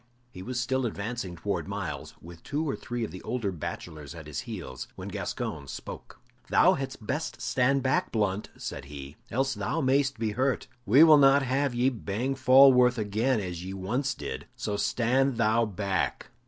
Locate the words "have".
11.43-11.75